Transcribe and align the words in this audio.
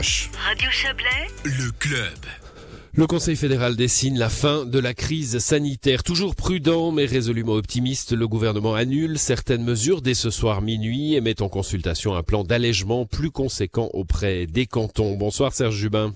Radio 0.00 0.70
Chablais, 0.70 1.28
le 1.44 1.70
club. 1.72 2.16
Le 2.94 3.06
Conseil 3.06 3.36
fédéral 3.36 3.76
dessine 3.76 4.18
la 4.18 4.30
fin 4.30 4.64
de 4.64 4.78
la 4.78 4.94
crise 4.94 5.40
sanitaire. 5.40 6.02
Toujours 6.02 6.34
prudent 6.34 6.90
mais 6.90 7.04
résolument 7.04 7.52
optimiste, 7.52 8.12
le 8.12 8.26
gouvernement 8.26 8.74
annule 8.74 9.18
certaines 9.18 9.62
mesures 9.62 10.00
dès 10.00 10.14
ce 10.14 10.30
soir 10.30 10.62
minuit 10.62 11.16
et 11.16 11.20
met 11.20 11.42
en 11.42 11.50
consultation 11.50 12.14
un 12.14 12.22
plan 12.22 12.44
d'allègement 12.44 13.04
plus 13.04 13.30
conséquent 13.30 13.90
auprès 13.92 14.46
des 14.46 14.64
cantons. 14.64 15.16
Bonsoir 15.16 15.52
Serge 15.52 15.76
Jubin. 15.76 16.14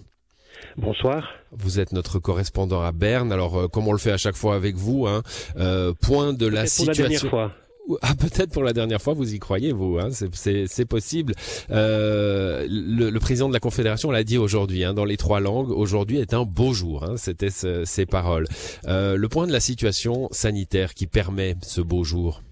Bonsoir. 0.78 1.28
Vous 1.52 1.78
êtes 1.78 1.92
notre 1.92 2.18
correspondant 2.18 2.80
à 2.80 2.90
Berne. 2.90 3.32
Alors, 3.32 3.58
euh, 3.58 3.68
comme 3.68 3.86
on 3.86 3.92
le 3.92 3.98
fait 3.98 4.12
à 4.12 4.16
chaque 4.16 4.36
fois 4.36 4.54
avec 4.54 4.76
vous, 4.76 5.06
hein, 5.06 5.22
euh, 5.58 5.92
point 6.00 6.32
de 6.32 6.46
la 6.46 6.66
situation. 6.66 7.28
fois. 7.28 7.52
Ah, 8.00 8.14
peut-être 8.14 8.50
pour 8.50 8.62
la 8.62 8.72
dernière 8.72 9.02
fois, 9.02 9.12
vous 9.12 9.34
y 9.34 9.38
croyez, 9.38 9.72
vous, 9.72 9.98
hein, 9.98 10.08
c'est 10.10 10.84
possible. 10.86 11.34
Euh, 11.70 12.66
le, 12.68 13.18
président 13.18 13.48
de 13.48 13.52
la 13.52 13.60
Confédération 13.60 14.10
l'a 14.10 14.24
dit 14.24 14.38
aujourd'hui, 14.38 14.84
hein, 14.84 14.94
dans 14.94 15.04
les 15.04 15.18
trois 15.18 15.40
langues, 15.40 15.70
aujourd'hui 15.70 16.18
est 16.18 16.32
un 16.32 16.44
beau 16.44 16.72
jour, 16.72 17.04
hein, 17.04 17.16
c'était 17.16 17.50
ses 17.50 18.06
paroles. 18.06 18.46
Euh, 18.86 19.16
le 19.16 19.28
point 19.28 19.46
de 19.46 19.52
la 19.52 19.60
situation 19.60 20.28
sanitaire 20.30 20.94
qui 20.94 21.06
permet 21.06 21.56
ce 21.62 21.80
beau 21.80 22.04
jour 22.04 22.42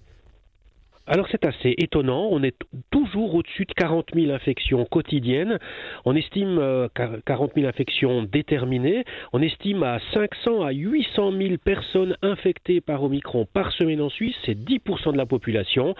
alors 1.05 1.27
c'est 1.31 1.45
assez 1.45 1.75
étonnant, 1.77 2.29
on 2.31 2.43
est 2.43 2.55
toujours 2.91 3.35
au-dessus 3.35 3.65
de 3.65 3.73
40 3.73 4.11
000 4.13 4.31
infections 4.31 4.85
quotidiennes, 4.85 5.59
on 6.05 6.15
estime 6.15 6.57
40 6.95 7.51
euh, 7.51 7.53
000 7.55 7.67
infections 7.67 8.23
déterminées, 8.23 9.03
on 9.33 9.41
estime 9.41 9.83
à 9.83 9.99
500 10.13 10.61
à 10.61 10.71
800 10.71 11.31
000 11.33 11.57
personnes 11.63 12.15
infectées 12.21 12.79
par 12.79 13.03
Omicron 13.03 13.45
par 13.51 13.71
semaine 13.73 14.01
en 14.01 14.09
Suisse, 14.09 14.35
c'est 14.45 14.57
10% 14.57 15.11
de 15.11 15.17
la 15.17 15.25
population. 15.25 15.95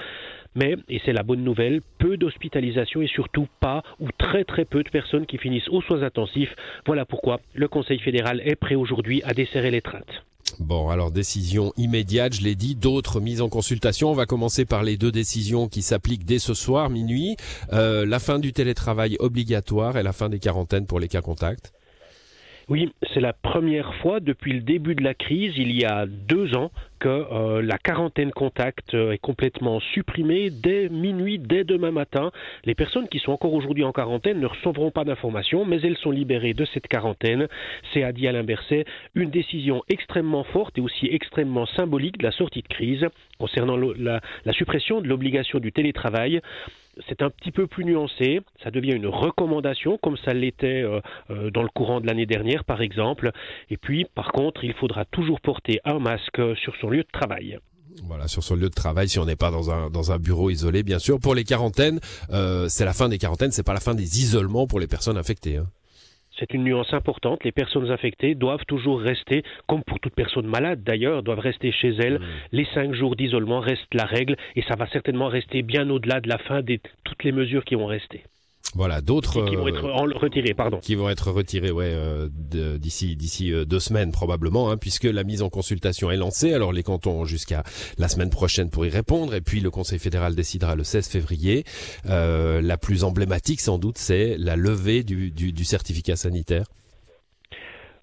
Mais, 0.56 0.76
et 0.90 1.02
c'est 1.06 1.14
la 1.14 1.24
bonne 1.24 1.44
nouvelle, 1.44 1.82
peu 1.98 2.18
d'hospitalisations 2.18 3.02
et 3.02 3.08
surtout 3.08 3.48
pas 3.60 3.84
ou 4.00 4.08
très 4.18 4.44
très 4.44 4.66
peu 4.66 4.84
de 4.84 4.90
personnes 4.90 5.26
qui 5.26 5.38
finissent 5.38 5.70
aux 5.70 5.82
soins 5.82 6.04
intensifs. 6.04 6.56
Voilà 6.86 7.06
pourquoi 7.06 7.40
le 7.54 7.68
Conseil 7.68 8.00
fédéral 8.00 8.42
est 8.46 8.56
prêt 8.56 8.76
aujourd'hui 8.76 9.22
à 9.24 9.34
desserrer 9.34 9.72
les 9.72 9.82
traintes. 9.82 10.24
Bon, 10.60 10.90
alors 10.90 11.10
décision 11.10 11.74
immédiate, 11.78 12.36
je 12.36 12.44
l'ai 12.44 12.56
dit, 12.56 12.76
d'autres 12.76 13.20
mises 13.20 13.42
en 13.42 13.50
consultation. 13.50 14.12
On 14.12 14.14
va 14.14 14.26
commencer 14.26 14.66
par 14.66 14.84
les 14.84 14.98
deux 14.98 15.12
décisions 15.12 15.68
qui 15.68 15.82
s'appliquent 15.82 16.26
dès 16.26 16.40
ce 16.40 16.54
soir, 16.54 16.90
minuit. 16.90 17.38
Euh, 17.72 18.06
la 18.06 18.20
fin 18.20 18.40
du 18.40 18.54
télétravail 18.54 19.16
obligatoire 19.20 19.98
et 19.98 20.04
la 20.04 20.14
fin 20.14 20.30
des 20.30 20.40
quarantaines 20.40 20.86
pour 20.86 21.00
les 21.00 21.08
cas 21.08 21.22
contacts. 21.22 21.74
Oui, 22.70 22.94
c'est 23.14 23.20
la 23.20 23.34
première 23.34 23.94
fois 23.96 24.22
depuis 24.22 24.54
le 24.54 24.62
début 24.62 24.96
de 24.96 25.04
la 25.04 25.14
crise, 25.14 25.54
il 25.58 25.72
y 25.78 25.84
a 25.84 26.06
deux 26.06 26.56
ans, 26.56 26.72
que 27.00 27.10
euh, 27.10 27.62
la 27.62 27.78
quarantaine 27.78 28.32
contact 28.32 28.94
euh, 28.94 29.12
est 29.12 29.18
complètement 29.18 29.82
supprimée 29.82 30.50
dès 30.50 30.88
minuit, 30.88 31.38
dès 31.38 31.66
demain 31.66 31.92
matin. 31.92 32.32
Les 32.64 32.76
personnes 32.76 33.10
qui 33.10 33.20
sont 33.20 33.34
encore 33.34 33.54
aujourd'hui 33.54 33.84
en 33.84 33.92
quarantaine 33.92 34.40
ne 34.40 34.46
recevront 34.46 34.92
pas 34.92 35.04
d'informations, 35.04 35.66
mais 35.66 35.82
elles 35.82 35.98
sont 35.98 36.12
libérées 36.12 36.54
de 36.54 36.64
cette 36.64 36.88
quarantaine. 36.88 37.50
C'est, 37.92 38.04
a 38.04 38.14
dit 38.14 38.26
Alain 38.30 38.46
Berset, 38.46 38.86
une 39.16 39.30
décision 39.30 39.84
extrêmement 39.90 40.46
forte 40.46 40.78
et 40.78 40.82
aussi 40.82 41.08
extrêmement 41.12 41.66
symbolique 41.66 42.18
de 42.20 42.24
la 42.24 42.32
sortie 42.32 42.62
de 42.62 42.68
crise 42.70 43.06
concernant 43.38 43.76
la 43.76 44.22
suppression 44.54 45.02
de 45.02 45.10
l'obligation 45.10 45.60
du 45.60 45.74
télétravail 45.74 46.40
c'est 47.08 47.22
un 47.22 47.30
petit 47.30 47.52
peu 47.52 47.68
plus 47.68 47.86
nuancé, 47.86 48.42
ça 48.64 48.72
devient 48.72 48.94
une 48.94 49.08
recommandation 49.08 49.98
comme 49.98 50.18
ça 50.18 50.34
l'était 50.34 50.84
euh, 50.84 51.02
euh, 51.30 51.52
dans 51.52 51.64
le 51.64 51.70
courant 51.70 52.02
de 52.02 52.08
l'année 52.08 52.26
dernière 52.26 52.64
par 52.64 52.82
exemple, 52.82 53.32
et 53.70 53.78
puis 53.78 54.06
par 54.16 54.32
contre 54.32 54.64
il 54.64 54.74
faudra 54.74 55.06
toujours 55.06 55.42
porter 55.42 55.80
un 55.86 56.00
masque 56.00 56.42
sur 56.58 56.76
son 56.78 56.90
lieu 56.90 57.04
de 57.04 57.12
travail. 57.12 57.58
Voilà, 58.06 58.28
sur 58.28 58.44
son 58.44 58.56
lieu 58.56 58.70
de 58.70 58.74
travail, 58.74 59.08
si 59.08 59.20
on 59.20 59.26
n'est 59.26 59.36
pas 59.36 59.52
dans 59.52 59.70
un 59.70 59.90
dans 59.90 60.12
un 60.12 60.18
bureau 60.18 60.50
isolé, 60.50 60.82
bien 60.82 60.98
sûr. 60.98 61.20
Pour 61.20 61.36
les 61.36 61.44
quarantaines, 61.44 62.00
euh, 62.32 62.68
c'est 62.68 62.86
la 62.86 62.94
fin 62.94 63.08
des 63.08 63.20
quarantaines, 63.20 63.52
c'est 63.52 63.64
pas 63.64 63.74
la 63.74 63.80
fin 63.80 63.94
des 63.94 64.20
isolements 64.20 64.66
pour 64.66 64.80
les 64.80 64.88
personnes 64.88 65.18
infectées. 65.18 65.58
Hein. 65.58 65.68
C'est 66.44 66.56
une 66.56 66.66
nuance 66.66 66.94
importante. 66.94 67.46
Les 67.46 67.54
personnes 67.54 67.90
infectées 67.90 68.36
doivent 68.36 68.66
toujours 68.68 69.00
rester, 69.00 69.44
comme 69.66 69.82
pour 69.82 70.02
toute 70.02 70.14
personne 70.14 70.46
malade 70.46 70.84
d'ailleurs, 70.84 71.24
doivent 71.24 71.40
rester 71.40 71.72
chez 71.72 71.96
elles. 71.96 72.20
Mmh. 72.20 72.26
Les 72.52 72.66
cinq 72.74 72.94
jours 72.94 73.16
d'isolement 73.16 73.62
restent 73.62 73.94
la 73.94 74.04
règle 74.04 74.36
et 74.58 74.62
ça 74.64 74.76
va 74.76 74.86
certainement 74.88 75.30
rester 75.30 75.62
bien 75.62 75.90
au-delà 75.90 76.20
de 76.20 76.28
la 76.28 76.38
fin 76.40 76.62
de 76.62 76.80
toutes 77.06 77.24
les 77.24 77.32
mesures 77.32 77.64
qui 77.64 77.76
vont 77.76 77.86
rester. 77.86 78.24
Voilà, 78.76 79.02
d'autres 79.02 79.46
qui 79.46 79.56
vont 79.56 79.68
être 79.68 79.86
euh, 79.86 80.20
retirés, 80.20 80.54
pardon. 80.54 80.80
Qui 80.80 80.96
vont 80.96 81.10
être 81.10 81.32
retirés, 81.32 81.72
ouais, 81.72 81.92
euh, 81.94 82.28
d'ici 82.78 83.16
d'ici 83.16 83.54
euh, 83.54 83.66
deux 83.66 83.80
semaines 83.80 84.12
probablement, 84.12 84.72
hein, 84.72 84.78
puisque 84.78 85.04
la 85.04 85.24
mise 85.24 85.42
en 85.42 85.50
consultation 85.50 86.10
est 86.10 86.18
lancée. 86.18 86.54
Alors 86.54 86.74
les 86.74 86.84
cantons 86.84 87.22
ont 87.22 87.26
jusqu'à 87.26 87.64
la 87.98 88.08
semaine 88.08 88.30
prochaine 88.30 88.70
pour 88.70 88.86
y 88.86 88.90
répondre, 88.90 89.36
et 89.36 89.42
puis 89.42 89.60
le 89.60 89.70
Conseil 89.70 90.00
fédéral 90.00 90.36
décidera 90.36 90.76
le 90.76 90.84
16 90.84 91.08
février. 91.08 91.64
la 92.06 92.78
plus 92.78 93.04
emblématique, 93.04 93.62
sans 93.62 93.78
doute, 93.78 93.98
c'est 93.98 94.38
la 94.38 94.56
levée 94.56 95.04
du, 95.04 95.32
du, 95.32 95.54
du 95.54 95.64
certificat 95.64 96.16
sanitaire. 96.16 96.66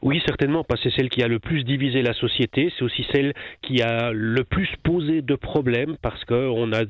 Oui, 0.03 0.23
certainement, 0.27 0.65
parce 0.65 0.83
que 0.83 0.89
c'est 0.91 0.97
celle 0.97 1.11
qui 1.11 1.23
a 1.23 1.29
le 1.29 1.39
plus 1.39 1.63
divisé 1.63 2.01
la 2.01 2.15
société, 2.15 2.73
c'est 2.77 2.85
aussi 2.85 3.07
celle 3.13 3.35
qui 3.61 3.83
a 3.83 4.13
le 4.13 4.45
plus 4.45 4.69
posé 4.83 5.21
de 5.21 5.35
problèmes, 5.35 5.97
parce 6.01 6.25
qu'on 6.25 6.73
a 6.73 6.85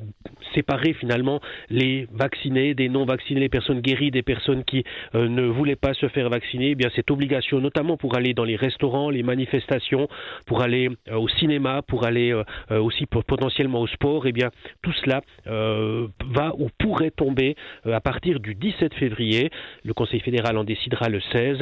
séparer 0.54 0.92
finalement 0.94 1.40
les 1.70 2.06
vaccinés 2.12 2.74
des 2.74 2.88
non 2.88 3.04
vaccinés, 3.04 3.40
les 3.40 3.48
personnes 3.48 3.80
guéries 3.80 4.10
des 4.10 4.22
personnes 4.22 4.64
qui 4.64 4.84
euh, 5.14 5.28
ne 5.28 5.42
voulaient 5.42 5.76
pas 5.76 5.94
se 5.94 6.08
faire 6.08 6.28
vacciner. 6.28 6.70
Eh 6.70 6.74
bien 6.74 6.90
cette 6.94 7.10
obligation, 7.10 7.60
notamment 7.60 7.96
pour 7.96 8.16
aller 8.16 8.34
dans 8.34 8.44
les 8.44 8.56
restaurants, 8.56 9.10
les 9.10 9.22
manifestations, 9.22 10.08
pour 10.46 10.62
aller 10.62 10.88
euh, 11.08 11.16
au 11.16 11.28
cinéma, 11.28 11.82
pour 11.82 12.04
aller 12.04 12.32
euh, 12.32 12.80
aussi 12.80 13.06
potentiellement 13.06 13.80
au 13.80 13.86
sport, 13.86 14.26
eh 14.26 14.32
bien 14.32 14.50
tout 14.82 14.92
cela 15.04 15.22
va 15.46 16.54
ou 16.58 16.68
pourrait 16.78 17.10
tomber 17.10 17.56
à 17.84 18.00
partir 18.00 18.40
du 18.40 18.54
17 18.54 18.94
février. 18.94 19.50
Le 19.84 19.94
Conseil 19.94 20.20
fédéral 20.20 20.56
en 20.56 20.64
décidera 20.64 21.08
le 21.08 21.20
16. 21.32 21.58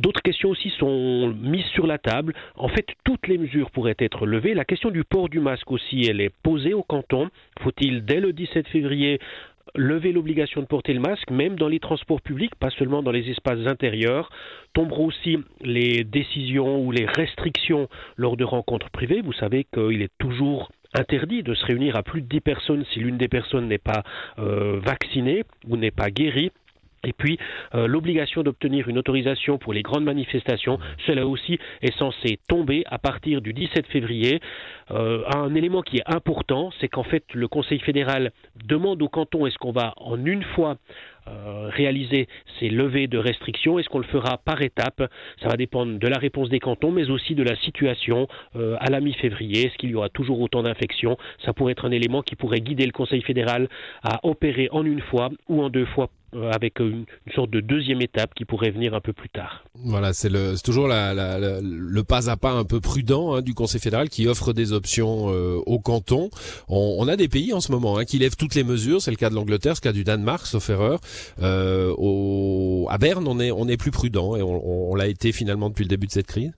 D'autres 0.00 0.22
questions 0.22 0.48
aussi 0.48 0.70
sont 0.78 1.28
mises 1.42 1.66
sur 1.74 1.86
la 1.86 1.98
table. 1.98 2.32
En 2.56 2.68
fait, 2.68 2.86
toutes 3.04 3.28
les 3.28 3.36
mesures 3.36 3.70
pourraient 3.70 3.96
être 3.98 4.24
levées. 4.24 4.54
La 4.54 4.64
question 4.64 4.90
du 4.90 5.04
port 5.04 5.28
du 5.28 5.40
masque 5.40 5.70
aussi, 5.70 6.06
elle 6.08 6.22
est 6.22 6.32
posée 6.42 6.72
au 6.72 6.82
canton. 6.82 7.28
Faut-il, 7.60 8.06
dès 8.06 8.18
le 8.18 8.32
17 8.32 8.66
février, 8.68 9.18
lever 9.74 10.12
l'obligation 10.12 10.62
de 10.62 10.66
porter 10.66 10.94
le 10.94 11.00
masque, 11.00 11.30
même 11.30 11.56
dans 11.56 11.68
les 11.68 11.80
transports 11.80 12.22
publics, 12.22 12.54
pas 12.54 12.70
seulement 12.70 13.02
dans 13.02 13.10
les 13.10 13.28
espaces 13.28 13.66
intérieurs? 13.66 14.30
Tomberont 14.72 15.08
aussi 15.08 15.36
les 15.60 16.02
décisions 16.02 16.80
ou 16.80 16.92
les 16.92 17.04
restrictions 17.04 17.86
lors 18.16 18.38
de 18.38 18.44
rencontres 18.44 18.88
privées. 18.88 19.20
Vous 19.20 19.34
savez 19.34 19.66
qu'il 19.70 20.00
est 20.00 20.16
toujours 20.18 20.70
interdit 20.94 21.42
de 21.42 21.52
se 21.52 21.66
réunir 21.66 21.96
à 21.96 22.02
plus 22.02 22.22
de 22.22 22.26
10 22.26 22.40
personnes 22.40 22.84
si 22.92 23.00
l'une 23.00 23.18
des 23.18 23.28
personnes 23.28 23.68
n'est 23.68 23.78
pas 23.78 24.02
euh, 24.38 24.80
vaccinée 24.82 25.44
ou 25.68 25.76
n'est 25.76 25.90
pas 25.90 26.10
guérie. 26.10 26.52
Et 27.02 27.14
puis, 27.14 27.38
euh, 27.74 27.86
l'obligation 27.86 28.42
d'obtenir 28.42 28.88
une 28.88 28.98
autorisation 28.98 29.56
pour 29.56 29.72
les 29.72 29.82
grandes 29.82 30.04
manifestations, 30.04 30.78
cela 31.06 31.26
aussi 31.26 31.58
est 31.80 31.96
censé 31.96 32.38
tomber 32.46 32.84
à 32.90 32.98
partir 32.98 33.40
du 33.40 33.54
17 33.54 33.86
février. 33.86 34.40
Euh, 34.90 35.22
un 35.34 35.54
élément 35.54 35.80
qui 35.80 35.98
est 35.98 36.02
important, 36.04 36.70
c'est 36.78 36.88
qu'en 36.88 37.04
fait, 37.04 37.24
le 37.32 37.48
Conseil 37.48 37.78
fédéral 37.78 38.32
demande 38.66 39.00
au 39.00 39.08
canton 39.08 39.46
est-ce 39.46 39.56
qu'on 39.56 39.72
va 39.72 39.94
en 39.96 40.22
une 40.26 40.42
fois 40.42 40.76
euh, 41.26 41.70
réaliser 41.70 42.28
ces 42.58 42.68
levées 42.68 43.06
de 43.06 43.16
restrictions 43.16 43.78
Est-ce 43.78 43.88
qu'on 43.88 43.98
le 43.98 44.04
fera 44.04 44.36
par 44.36 44.60
étapes? 44.60 45.02
Ça 45.40 45.48
va 45.48 45.56
dépendre 45.56 45.98
de 45.98 46.06
la 46.06 46.18
réponse 46.18 46.50
des 46.50 46.60
cantons, 46.60 46.90
mais 46.90 47.08
aussi 47.08 47.34
de 47.34 47.42
la 47.42 47.56
situation 47.56 48.28
à 48.54 48.90
la 48.90 49.00
mi-février. 49.00 49.66
Est-ce 49.66 49.78
qu'il 49.78 49.90
y 49.90 49.94
aura 49.94 50.10
toujours 50.10 50.40
autant 50.40 50.62
d'infections? 50.62 51.16
Ça 51.44 51.54
pourrait 51.54 51.72
être 51.72 51.86
un 51.86 51.92
élément 51.92 52.22
qui 52.22 52.36
pourrait 52.36 52.60
guider 52.60 52.84
le 52.84 52.92
Conseil 52.92 53.22
fédéral 53.22 53.68
à 54.02 54.20
opérer 54.26 54.68
en 54.72 54.84
une 54.84 55.00
fois 55.00 55.30
ou 55.48 55.62
en 55.62 55.70
deux 55.70 55.86
fois 55.86 56.10
avec 56.52 56.80
une, 56.80 57.04
sorte 57.34 57.50
de 57.50 57.60
deuxième 57.60 58.00
étape 58.00 58.34
qui 58.34 58.44
pourrait 58.44 58.70
venir 58.70 58.94
un 58.94 59.00
peu 59.00 59.12
plus 59.12 59.28
tard. 59.28 59.64
Voilà, 59.74 60.12
c'est 60.12 60.30
toujours 60.62 60.88
la, 60.88 61.14
le 61.60 62.02
pas 62.02 62.30
à 62.30 62.36
pas 62.36 62.52
un 62.52 62.64
peu 62.64 62.80
prudent 62.80 63.34
hein, 63.34 63.42
du 63.42 63.54
Conseil 63.54 63.80
fédéral 63.80 64.08
qui 64.08 64.26
offre 64.26 64.52
des 64.52 64.72
options 64.72 65.32
euh, 65.32 65.60
au 65.66 65.78
canton. 65.78 66.30
On, 66.68 67.06
a 67.08 67.16
des 67.16 67.28
pays 67.28 67.52
en 67.52 67.60
ce 67.60 67.72
moment 67.72 67.98
hein, 67.98 68.04
qui 68.04 68.18
lèvent 68.18 68.36
toutes 68.36 68.54
les 68.54 68.64
mesures. 68.64 69.02
C'est 69.02 69.10
le 69.10 69.16
cas 69.16 69.30
de 69.30 69.34
l'Angleterre, 69.34 69.74
c'est 69.76 69.84
le 69.84 69.90
cas 69.90 69.92
du 69.92 70.04
Danemark, 70.04 70.46
sauf 70.46 70.70
erreur. 70.70 71.00
Euh, 71.42 71.94
au, 71.96 72.86
à 72.90 72.98
Berne, 72.98 73.26
on 73.26 73.40
est, 73.40 73.50
on 73.50 73.68
est 73.68 73.76
plus 73.76 73.90
prudent 73.90 74.36
et 74.36 74.42
on 74.42 74.94
l'a 74.94 75.08
été 75.08 75.32
finalement 75.32 75.68
depuis 75.68 75.84
le 75.84 75.88
début 75.88 76.06
de 76.06 76.12
cette 76.12 76.26
crise. 76.26 76.52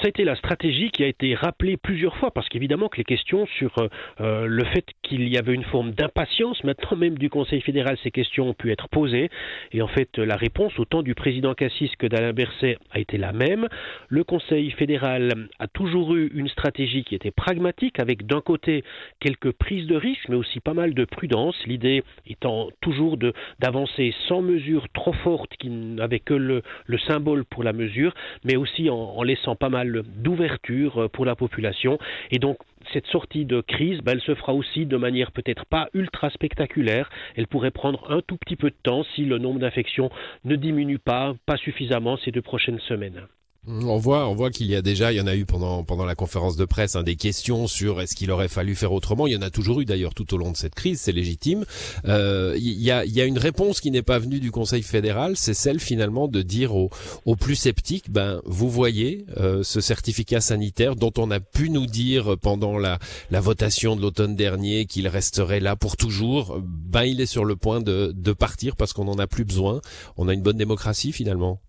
Ça 0.00 0.06
a 0.06 0.08
été 0.08 0.24
la 0.24 0.36
stratégie 0.36 0.90
qui 0.90 1.04
a 1.04 1.06
été 1.06 1.34
rappelée 1.34 1.76
plusieurs 1.76 2.16
fois, 2.16 2.30
parce 2.30 2.48
qu'évidemment 2.48 2.88
que 2.88 2.98
les 2.98 3.04
questions 3.04 3.46
sur 3.46 3.72
euh, 3.78 3.88
euh, 4.20 4.46
le 4.46 4.64
fait 4.64 4.84
qu'il 5.02 5.26
y 5.28 5.38
avait 5.38 5.54
une 5.54 5.64
forme 5.64 5.92
d'impatience, 5.92 6.62
maintenant 6.64 6.96
même 6.96 7.18
du 7.18 7.30
Conseil 7.30 7.60
fédéral, 7.60 7.96
ces 8.02 8.10
questions 8.10 8.50
ont 8.50 8.54
pu 8.54 8.70
être 8.72 8.88
posées. 8.88 9.30
Et 9.72 9.82
en 9.82 9.88
fait, 9.88 10.18
la 10.18 10.36
réponse, 10.36 10.78
autant 10.78 11.02
du 11.02 11.14
président 11.14 11.54
Cassis 11.54 11.90
que 11.96 12.06
d'Alain 12.06 12.32
Berset, 12.32 12.78
a 12.90 13.00
été 13.00 13.16
la 13.16 13.32
même. 13.32 13.68
Le 14.08 14.24
Conseil 14.24 14.70
fédéral 14.72 15.48
a 15.58 15.66
toujours 15.66 16.14
eu 16.14 16.30
une 16.34 16.48
stratégie 16.48 17.04
qui 17.04 17.14
était 17.14 17.30
pragmatique, 17.30 17.98
avec 17.98 18.26
d'un 18.26 18.40
côté 18.40 18.84
quelques 19.20 19.52
prises 19.52 19.86
de 19.86 19.96
risques, 19.96 20.28
mais 20.28 20.36
aussi 20.36 20.60
pas 20.60 20.74
mal 20.74 20.94
de 20.94 21.04
prudence. 21.04 21.56
L'idée 21.66 22.02
étant 22.26 22.68
toujours 22.80 23.16
d'avancer 23.58 24.14
sans 24.28 24.42
mesure 24.42 24.86
trop 24.92 25.12
forte 25.12 25.56
qui 25.58 25.70
n'avait 25.70 26.20
que 26.20 26.34
le, 26.34 26.62
symbole 27.06 27.44
pour 27.44 27.62
la 27.62 27.72
mesure, 27.72 28.14
mais 28.44 28.56
aussi 28.56 28.90
en, 28.90 29.22
laissant 29.22 29.54
pas 29.54 29.68
mal 29.68 29.95
d'ouverture 30.04 31.02
euh, 31.02 31.08
pour 31.08 31.24
la 31.24 31.34
population. 31.34 31.98
Et 32.30 32.38
donc 32.38 32.58
cette 32.92 33.06
sortie 33.06 33.44
de 33.44 33.60
crise, 33.60 34.00
ben, 34.00 34.12
elle 34.12 34.20
se 34.20 34.34
fera 34.34 34.54
aussi 34.54 34.86
de 34.86 34.96
manière 34.96 35.32
peut-être 35.32 35.66
pas 35.66 35.88
ultra 35.94 36.30
spectaculaire. 36.30 37.10
Elle 37.36 37.46
pourrait 37.46 37.70
prendre 37.70 38.10
un 38.10 38.20
tout 38.20 38.36
petit 38.36 38.56
peu 38.56 38.70
de 38.70 38.76
temps 38.82 39.04
si 39.14 39.24
le 39.24 39.38
nombre 39.38 39.60
d'infections 39.60 40.10
ne 40.44 40.56
diminue 40.56 40.98
pas, 40.98 41.34
pas 41.46 41.56
suffisamment 41.56 42.16
ces 42.16 42.30
deux 42.30 42.42
prochaines 42.42 42.80
semaines. 42.80 43.26
On 43.68 43.98
voit, 43.98 44.28
on 44.28 44.34
voit 44.34 44.50
qu'il 44.50 44.68
y 44.68 44.76
a 44.76 44.82
déjà, 44.82 45.12
il 45.12 45.16
y 45.16 45.20
en 45.20 45.26
a 45.26 45.34
eu 45.34 45.44
pendant 45.44 45.82
pendant 45.82 46.04
la 46.04 46.14
conférence 46.14 46.56
de 46.56 46.64
presse, 46.64 46.94
hein, 46.94 47.02
des 47.02 47.16
questions 47.16 47.66
sur 47.66 48.00
est-ce 48.00 48.14
qu'il 48.14 48.30
aurait 48.30 48.46
fallu 48.46 48.76
faire 48.76 48.92
autrement. 48.92 49.26
Il 49.26 49.32
y 49.32 49.36
en 49.36 49.42
a 49.42 49.50
toujours 49.50 49.80
eu 49.80 49.84
d'ailleurs 49.84 50.14
tout 50.14 50.32
au 50.34 50.36
long 50.36 50.52
de 50.52 50.56
cette 50.56 50.76
crise, 50.76 51.00
c'est 51.00 51.10
légitime. 51.10 51.64
Euh, 52.06 52.54
il 52.58 52.80
y 52.80 52.92
a 52.92 53.04
y 53.04 53.20
a 53.20 53.24
une 53.24 53.38
réponse 53.38 53.80
qui 53.80 53.90
n'est 53.90 54.02
pas 54.02 54.20
venue 54.20 54.38
du 54.38 54.52
Conseil 54.52 54.82
fédéral, 54.82 55.36
c'est 55.36 55.54
celle 55.54 55.80
finalement 55.80 56.28
de 56.28 56.42
dire 56.42 56.76
aux, 56.76 56.90
aux 57.24 57.34
plus 57.34 57.56
sceptiques, 57.56 58.10
ben 58.10 58.40
vous 58.44 58.70
voyez 58.70 59.26
euh, 59.36 59.64
ce 59.64 59.80
certificat 59.80 60.40
sanitaire 60.40 60.94
dont 60.94 61.12
on 61.18 61.32
a 61.32 61.40
pu 61.40 61.68
nous 61.68 61.86
dire 61.86 62.36
pendant 62.40 62.78
la 62.78 63.00
la 63.30 63.40
votation 63.40 63.96
de 63.96 64.02
l'automne 64.02 64.36
dernier 64.36 64.86
qu'il 64.86 65.08
resterait 65.08 65.60
là 65.60 65.74
pour 65.74 65.96
toujours, 65.96 66.60
ben 66.62 67.02
il 67.02 67.20
est 67.20 67.26
sur 67.26 67.44
le 67.44 67.56
point 67.56 67.80
de 67.80 68.12
de 68.14 68.32
partir 68.32 68.76
parce 68.76 68.92
qu'on 68.92 69.08
en 69.08 69.18
a 69.18 69.26
plus 69.26 69.44
besoin. 69.44 69.80
On 70.16 70.28
a 70.28 70.34
une 70.34 70.42
bonne 70.42 70.56
démocratie 70.56 71.10
finalement. 71.10 71.60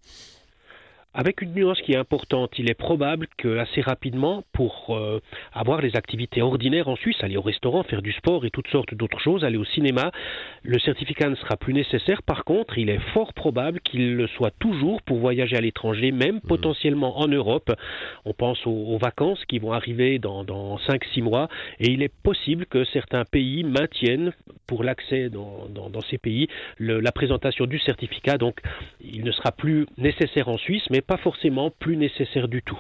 Avec 1.14 1.42
une 1.42 1.54
nuance 1.54 1.82
qui 1.82 1.94
est 1.94 1.98
importante, 1.98 2.60
il 2.60 2.70
est 2.70 2.76
probable 2.76 3.28
que 3.38 3.58
assez 3.58 3.82
rapidement, 3.82 4.44
pour 4.54 4.96
euh, 4.96 5.20
avoir 5.52 5.82
les 5.82 5.96
activités 5.96 6.44
ordinaires 6.44 6.90
en 6.90 6.96
Suisse, 6.96 7.18
aller 7.22 7.38
au 7.38 7.42
restaurant, 7.42 7.82
faire 7.84 8.04
du 8.04 8.12
sport 8.12 8.46
et 8.46 8.52
toutes 8.52 8.68
sortes 8.68 8.94
d'autres 8.94 9.20
choses, 9.20 9.44
aller 9.44 9.58
au 9.58 9.66
cinéma, 9.66 10.12
le 10.62 10.78
certificat 10.80 11.30
ne 11.30 11.36
sera 11.36 11.58
plus 11.58 11.74
nécessaire. 11.74 12.22
Par 12.22 12.44
contre, 12.44 12.78
il 12.78 12.90
est 12.90 13.02
fort 13.14 13.34
probable 13.34 13.80
qu'il 13.80 14.16
le 14.16 14.28
soit 14.28 14.52
toujours 14.60 15.02
pour 15.02 15.18
voyager 15.18 15.56
à 15.56 15.62
l'étranger, 15.62 16.12
même 16.12 16.36
mmh. 16.36 16.48
potentiellement 16.48 17.20
en 17.20 17.28
Europe. 17.28 17.72
On 18.26 18.34
pense 18.34 18.66
aux, 18.68 18.98
vacances 18.98 19.44
qui 19.46 19.60
vont 19.60 19.72
arriver 19.72 20.20
dans, 20.20 20.44
dans 20.44 20.78
5-6 20.78 21.24
mois, 21.24 21.50
et 21.80 21.90
il 21.90 22.04
est 22.04 22.14
possible 22.22 22.66
que 22.66 22.84
certains 22.86 23.26
pays 23.26 23.64
maintiennent 23.64 24.34
pour 24.68 24.84
l'accès 24.84 25.30
dans, 25.30 26.02
ces 26.10 26.18
pays 26.18 26.48
la 26.80 27.12
présentation 27.12 27.66
du 27.66 27.80
certificat. 27.80 28.38
Donc, 28.38 28.60
il 29.02 29.24
ne 29.24 29.32
sera 29.32 29.52
plus 29.52 29.88
nécessaire 29.98 30.50
en 30.50 30.58
Suisse, 30.58 30.84
mais 30.92 31.02
pas 31.02 31.18
forcément 31.18 31.72
plus 31.72 31.98
nécessaire 31.98 32.48
du 32.48 32.62
tout. 32.62 32.80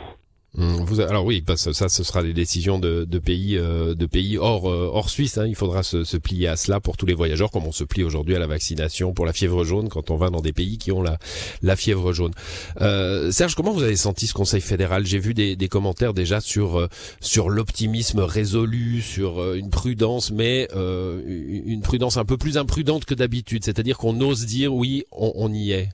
Hum, 0.55 0.83
vous, 0.85 1.01
alors 1.01 1.23
oui, 1.25 1.43
ça, 1.55 1.89
ce 1.89 2.03
sera 2.03 2.23
des 2.23 2.33
décisions 2.33 2.79
de, 2.79 3.05
pays, 3.19 3.57
euh, 3.57 3.93
de 3.93 4.05
pays 4.07 4.37
hors 4.37 4.67
euh, 4.67 4.89
hors 4.91 5.09
Suisse. 5.09 5.37
Hein. 5.37 5.45
Il 5.45 5.55
faudra 5.55 5.83
se, 5.83 6.17
plier 6.17 6.47
à 6.47 6.55
cela 6.55 6.79
pour 6.79 6.97
tous 6.97 7.05
les 7.05 7.13
voyageurs, 7.13 7.51
comme 7.51 7.65
on 7.65 7.71
se 7.71 7.83
plie 7.83 8.03
aujourd'hui 8.03 8.35
à 8.35 8.39
la 8.39 8.47
vaccination 8.47 9.13
pour 9.13 9.25
la 9.25 9.33
fièvre 9.33 9.63
jaune 9.63 9.89
quand 9.89 10.09
on 10.09 10.15
va 10.17 10.29
dans 10.29 10.41
des 10.41 10.53
pays 10.53 10.77
qui 10.77 10.91
ont 10.91 11.03
la, 11.03 11.19
la 11.61 11.75
fièvre 11.75 12.11
jaune. 12.11 12.33
Euh, 12.81 13.29
Serge, 13.31 13.53
comment 13.53 13.71
vous 13.71 13.83
avez 13.83 13.95
senti 13.95 14.25
ce 14.25 14.33
Conseil 14.33 14.61
fédéral? 14.61 15.05
J'ai 15.05 15.19
vu 15.19 15.33
des, 15.33 15.55
des, 15.55 15.67
commentaires 15.67 16.13
déjà 16.13 16.41
sur 16.41 16.87
sur 17.19 17.49
l'optimisme 17.49 18.21
résolu, 18.21 19.01
sur 19.01 19.53
une 19.53 19.69
prudence, 19.69 20.31
mais 20.31 20.67
une 20.73 21.81
prudence 21.81 22.17
un 22.17 22.25
peu 22.25 22.37
plus 22.37 22.57
imprudente 22.57 23.05
que 23.05 23.13
d'habitude. 23.13 23.63
C'est-à-dire 23.63 23.97
qu'on 23.97 24.19
ose 24.21 24.45
dire 24.45 24.73
oui, 24.73 25.03
on, 25.11 25.33
on 25.35 25.53
y 25.53 25.71
est. 25.71 25.89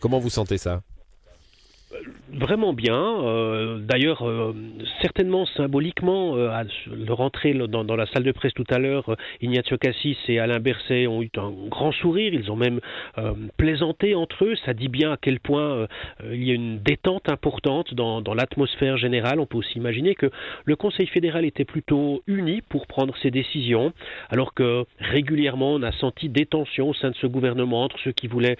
Comment 0.00 0.20
vous 0.20 0.30
sentez 0.30 0.58
ça? 0.58 0.82
Vraiment 2.32 2.72
bien. 2.72 3.22
Euh, 3.24 3.78
d'ailleurs, 3.78 4.26
euh, 4.26 4.54
certainement 5.02 5.46
symboliquement, 5.46 6.36
euh, 6.36 6.48
à 6.48 6.64
le 6.64 7.12
rentrer 7.12 7.54
dans, 7.54 7.96
la 7.96 8.06
salle 8.06 8.24
de 8.24 8.32
presse 8.32 8.54
tout 8.54 8.64
à 8.70 8.78
l'heure, 8.78 9.16
Ignacio 9.40 9.76
Cassis 9.78 10.16
et 10.28 10.38
Alain 10.38 10.60
Berset 10.60 11.06
ont 11.06 11.22
eu 11.22 11.30
un 11.36 11.52
grand 11.68 11.92
sourire. 11.92 12.32
Ils 12.34 12.50
ont 12.50 12.56
même 12.56 12.80
plaisanté 13.56 14.14
entre 14.14 14.44
eux. 14.44 14.54
Ça 14.64 14.74
dit 14.74 14.88
bien 14.88 15.12
à 15.12 15.16
quel 15.20 15.40
point 15.40 15.86
il 16.24 16.44
y 16.44 16.50
a 16.50 16.54
une 16.54 16.78
détente 16.78 17.28
importante 17.28 17.94
dans, 17.94 18.20
dans 18.20 18.34
l'atmosphère 18.34 18.96
générale. 18.96 19.40
On 19.40 19.46
peut 19.46 19.58
aussi 19.58 19.78
imaginer 19.78 20.14
que 20.14 20.30
le 20.64 20.76
Conseil 20.76 21.06
fédéral 21.06 21.44
était 21.44 21.64
plutôt 21.64 22.22
uni 22.26 22.62
pour 22.68 22.86
prendre 22.86 23.16
ses 23.18 23.30
décisions, 23.30 23.92
alors 24.28 24.54
que 24.54 24.84
régulièrement 24.98 25.74
on 25.74 25.82
a 25.82 25.92
senti 25.92 26.28
des 26.28 26.46
tensions 26.46 26.90
au 26.90 26.94
sein 26.94 27.10
de 27.10 27.16
ce 27.16 27.26
gouvernement 27.26 27.84
entre 27.84 27.98
ceux 28.00 28.12
qui 28.12 28.28
voulaient 28.28 28.56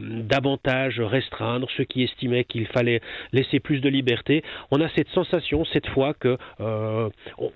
davantage 0.00 1.00
restreindre, 1.00 1.68
ceux 1.76 1.84
qui 1.84 2.02
estimaient 2.02 2.44
qu'il 2.44 2.66
fallait 2.66 3.01
laisser 3.32 3.60
plus 3.60 3.80
de 3.80 3.88
liberté. 3.88 4.42
On 4.70 4.80
a 4.80 4.88
cette 4.90 5.08
sensation 5.08 5.64
cette 5.66 5.86
fois 5.88 6.14
que 6.14 6.36
euh, 6.60 7.08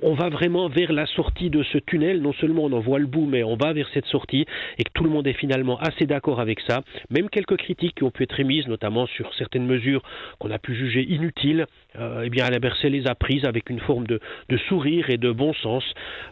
on 0.02 0.14
va 0.14 0.28
vraiment 0.28 0.68
vers 0.68 0.92
la 0.92 1.06
sortie 1.06 1.50
de 1.50 1.62
ce 1.62 1.78
tunnel. 1.78 2.20
Non 2.20 2.32
seulement 2.34 2.64
on 2.64 2.72
en 2.72 2.80
voit 2.80 2.98
le 2.98 3.06
bout, 3.06 3.26
mais 3.26 3.42
on 3.42 3.56
va 3.56 3.72
vers 3.72 3.88
cette 3.92 4.06
sortie 4.06 4.46
et 4.78 4.84
que 4.84 4.90
tout 4.92 5.04
le 5.04 5.10
monde 5.10 5.26
est 5.26 5.32
finalement 5.32 5.78
assez 5.78 6.06
d'accord 6.06 6.40
avec 6.40 6.60
ça. 6.60 6.82
Même 7.10 7.28
quelques 7.28 7.56
critiques 7.56 7.96
qui 7.96 8.04
ont 8.04 8.10
pu 8.10 8.24
être 8.24 8.38
émises, 8.40 8.66
notamment 8.66 9.06
sur 9.06 9.32
certaines 9.34 9.66
mesures 9.66 10.02
qu'on 10.38 10.50
a 10.50 10.58
pu 10.58 10.74
juger 10.74 11.02
inutiles, 11.02 11.66
euh, 11.96 12.22
eh 12.24 12.30
bien 12.30 12.44
Alain 12.44 12.58
Berset 12.58 12.90
les 12.90 13.06
a 13.06 13.14
prises 13.14 13.44
avec 13.44 13.70
une 13.70 13.80
forme 13.80 14.06
de, 14.06 14.20
sourire 14.68 15.10
et 15.10 15.18
de 15.18 15.30
bon 15.30 15.52
sens. 15.54 15.84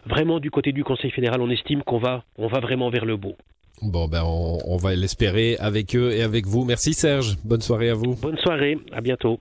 Vraiment 0.05 0.39
du 0.39 0.51
côté 0.51 0.71
du 0.71 0.83
Conseil 0.83 1.11
fédéral, 1.11 1.41
on 1.41 1.49
estime 1.49 1.83
qu'on 1.83 1.99
va, 1.99 2.23
va 2.37 2.59
vraiment 2.59 2.89
vers 2.89 3.05
le 3.05 3.17
beau. 3.17 3.35
Bon, 3.81 4.07
ben 4.07 4.23
on, 4.23 4.77
va 4.77 4.95
l'espérer 4.95 5.57
avec 5.57 5.95
eux 5.95 6.11
et 6.11 6.21
avec 6.21 6.47
vous. 6.47 6.63
Merci 6.63 6.93
Serge. 6.93 7.37
Bonne 7.43 7.61
soirée 7.61 7.89
à 7.89 7.93
vous. 7.93 8.15
Bonne 8.15 8.37
soirée. 8.37 8.77
À 8.91 9.01
bientôt. 9.01 9.39